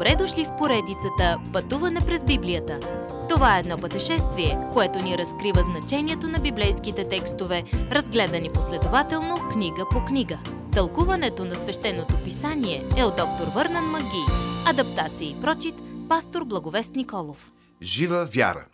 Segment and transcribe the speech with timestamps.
[0.00, 2.80] Добре дошли в поредицата Пътуване през Библията.
[3.28, 10.04] Това е едно пътешествие, което ни разкрива значението на библейските текстове, разгледани последователно книга по
[10.04, 10.38] книга.
[10.72, 14.24] Тълкуването на свещеното писание е от доктор Върнан Маги.
[14.66, 15.74] Адаптация и прочит,
[16.08, 17.52] пастор Благовест Николов.
[17.82, 18.66] Жива вяра.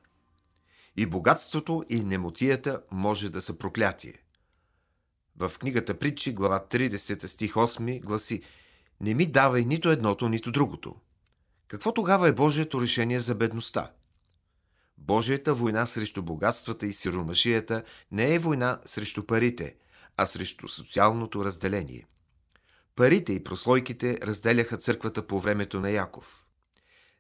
[0.97, 4.15] И богатството и немотията може да са проклятие.
[5.37, 8.43] В книгата Притчи, глава 30, стих 8 гласи
[9.01, 10.95] Не ми давай нито едното, нито другото.
[11.69, 13.93] Какво тогава е Божието решение за бедността?
[14.99, 19.77] Божията война срещу богатствата и сиромашията не е война срещу парите,
[20.17, 22.07] а срещу социалното разделение.
[22.97, 26.45] Парите и прослойките разделяха църквата по времето на Яков.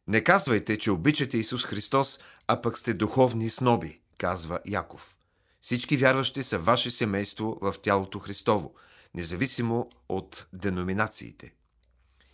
[0.08, 5.16] Не казвайте, че обичате Исус Христос, а пък сте духовни сноби, казва Яков.
[5.62, 8.74] Всички вярващи са ваше семейство в тялото Христово,
[9.14, 11.54] независимо от деноминациите.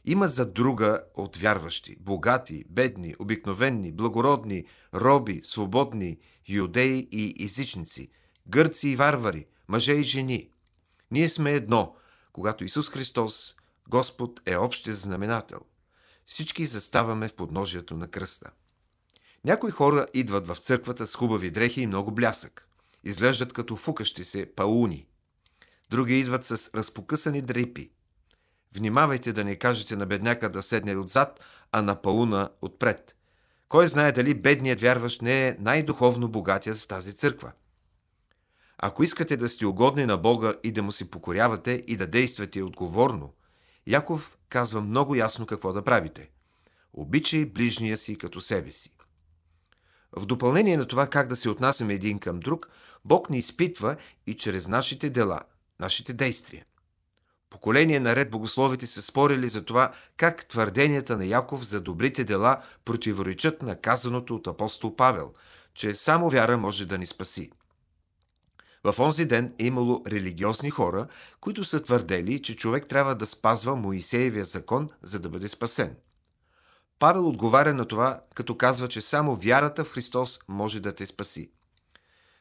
[0.05, 4.65] Има за друга от вярващи– богати, бедни, обикновенни, благородни,
[4.95, 8.11] роби, свободни, юдеи и езичници,
[8.47, 10.51] гърци и варвари, мъже и жени.
[11.11, 11.97] Ние сме едно,
[12.33, 13.55] когато Исус Христос,
[13.89, 15.61] Господ, е общия знаменател.
[16.27, 18.51] Всички заставаме в подножието на кръста.
[19.45, 22.69] Някои хора идват в църквата с хубави дрехи и много блясък.
[23.05, 25.07] Изглеждат като фукащи се пауни.
[25.91, 27.91] Други идват с разпокъсани дрипи–
[28.77, 31.41] Внимавайте да не кажете на бедняка да седне отзад,
[31.73, 33.17] а на пауна отпред.
[33.69, 37.53] Кой знае дали бедният вярващ не е най-духовно богатият в тази църква?
[38.79, 42.63] Ако искате да сте угодни на Бога и да му се покорявате и да действате
[42.63, 43.35] отговорно,
[43.87, 46.31] Яков казва много ясно какво да правите.
[46.93, 48.95] Обичай ближния си като себе си.
[50.17, 52.69] В допълнение на това как да се отнасяме един към друг,
[53.05, 55.41] Бог ни изпитва и чрез нашите дела,
[55.81, 56.65] нашите действия.
[57.53, 63.63] Поколение наред богословите са спорили за това как твърденията на Яков за добрите дела противоречат
[63.63, 65.33] на казаното от апостол Павел,
[65.75, 67.51] че само вяра може да ни спаси.
[68.85, 71.07] В онзи ден е имало религиозни хора,
[71.41, 75.97] които са твърдели, че човек трябва да спазва Моисеевия закон, за да бъде спасен.
[76.99, 81.51] Павел отговаря на това, като казва, че само вярата в Христос може да те спаси.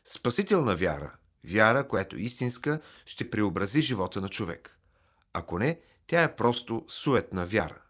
[0.06, 4.78] Спасителна вяра, вяра, която истинска, ще преобрази живота на човек.
[5.34, 7.82] Ако не, тя е просто суетна вяра.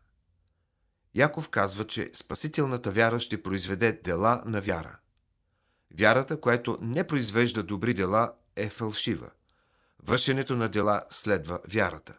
[1.16, 4.97] Яков казва, че спасителната вяра ще произведе дела на вяра.
[5.97, 9.29] Вярата, която не произвежда добри дела, е фалшива.
[10.03, 12.18] Вършенето на дела следва вярата.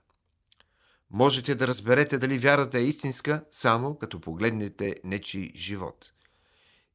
[1.11, 6.13] Можете да разберете дали вярата е истинска, само като погледнете нечи живот.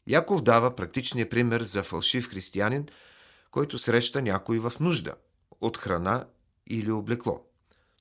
[0.07, 2.87] Яков дава практичния пример за фалшив християнин,
[3.51, 5.15] който среща някой в нужда
[5.61, 6.27] от храна
[6.67, 7.46] или облекло.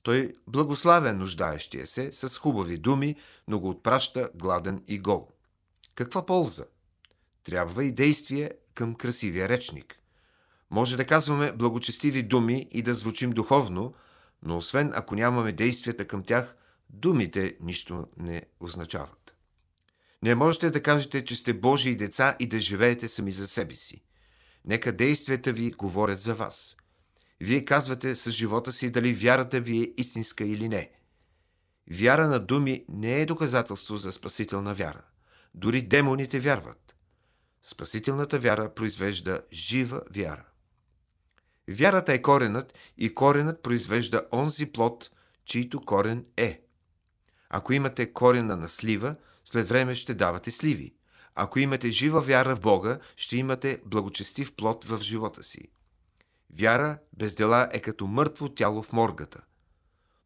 [0.07, 3.15] Той благославя нуждаещия се с хубави думи,
[3.47, 5.27] но го отпраща гладен и гол.
[5.95, 6.65] Каква полза?
[7.43, 9.99] Трябва и действие към красивия речник.
[10.71, 13.93] Може да казваме благочестиви думи и да звучим духовно,
[14.43, 16.55] но освен ако нямаме действията към тях,
[16.89, 19.35] думите нищо не означават.
[20.23, 24.03] Не можете да кажете, че сте Божии деца и да живеете сами за себе си.
[24.65, 26.77] Нека действията ви говорят за вас–
[27.41, 30.91] вие казвате с живота си дали вярата ви е истинска или не.
[31.91, 35.01] Вяра на думи не е доказателство за спасителна вяра.
[35.55, 36.95] Дори демоните вярват.
[37.63, 40.45] Спасителната вяра произвежда жива вяра.
[41.69, 45.09] Вярата е коренът и коренът произвежда онзи плод,
[45.45, 46.61] чийто корен е.
[47.49, 49.15] Ако имате корена на слива,
[49.45, 50.95] след време ще давате сливи.
[51.35, 55.67] Ако имате жива вяра в Бога, ще имате благочестив плод в живота си.
[56.55, 59.41] Вяра без дела е като мъртво тяло в моргата.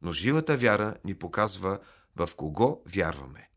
[0.01, 1.79] Но живата вяра ни показва
[2.15, 3.49] в кого вярваме.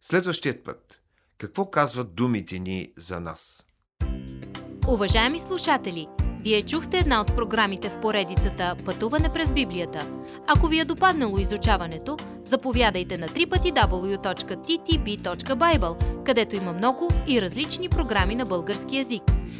[0.00, 1.00] Следващият път.
[1.38, 3.66] Какво казват думите ни за нас?
[4.88, 6.08] Уважаеми слушатели,
[6.44, 10.22] вие чухте една от програмите в поредицата Пътуване през Библията.
[10.46, 14.64] Ако ви е допаднало изучаването, заповядайте на www.ttb.bible,
[16.24, 19.22] където има много и различни програми на български язик–